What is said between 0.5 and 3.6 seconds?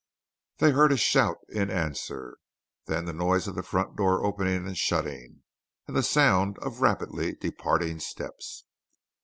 They heard a shout in answer; then the noise of